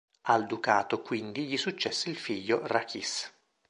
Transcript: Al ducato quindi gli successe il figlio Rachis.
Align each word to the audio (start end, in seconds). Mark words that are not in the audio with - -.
Al 0.23 0.47
ducato 0.47 1.03
quindi 1.03 1.45
gli 1.45 1.57
successe 1.57 2.09
il 2.09 2.15
figlio 2.17 2.65
Rachis. 2.65 3.31